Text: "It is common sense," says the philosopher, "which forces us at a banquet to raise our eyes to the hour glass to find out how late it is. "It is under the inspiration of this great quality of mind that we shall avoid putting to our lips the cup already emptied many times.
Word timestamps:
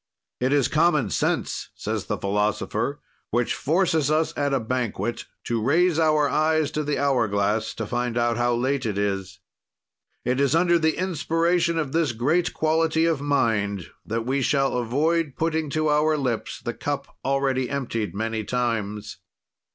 "It 0.39 0.51
is 0.51 0.67
common 0.67 1.11
sense," 1.11 1.69
says 1.75 2.05
the 2.07 2.17
philosopher, 2.17 2.99
"which 3.29 3.53
forces 3.53 4.09
us 4.09 4.33
at 4.35 4.51
a 4.51 4.59
banquet 4.59 5.25
to 5.43 5.61
raise 5.61 5.99
our 5.99 6.27
eyes 6.27 6.71
to 6.71 6.83
the 6.83 6.97
hour 6.97 7.27
glass 7.27 7.75
to 7.75 7.85
find 7.85 8.17
out 8.17 8.35
how 8.35 8.55
late 8.55 8.87
it 8.87 8.97
is. 8.97 9.37
"It 10.25 10.39
is 10.39 10.55
under 10.55 10.79
the 10.79 10.97
inspiration 10.97 11.77
of 11.77 11.91
this 11.91 12.13
great 12.13 12.51
quality 12.51 13.05
of 13.05 13.21
mind 13.21 13.91
that 14.03 14.25
we 14.25 14.41
shall 14.41 14.75
avoid 14.75 15.35
putting 15.37 15.69
to 15.77 15.89
our 15.91 16.17
lips 16.17 16.59
the 16.61 16.73
cup 16.73 17.15
already 17.23 17.69
emptied 17.69 18.15
many 18.15 18.43
times. 18.43 19.17